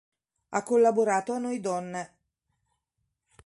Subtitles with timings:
[0.49, 2.15] Ha collaborato a "Noi donne".